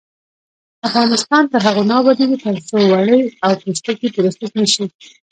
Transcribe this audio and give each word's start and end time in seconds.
افغانستان 0.87 1.43
تر 1.51 1.61
هغو 1.67 1.83
نه 1.89 1.93
ابادیږي، 2.01 2.37
ترڅو 2.43 2.77
وړۍ 2.91 3.21
او 3.45 3.51
پوستکي 3.61 4.07
پروسس 4.15 4.51
نشي. 4.59 4.85